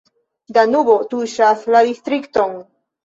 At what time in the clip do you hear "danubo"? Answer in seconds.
0.57-0.95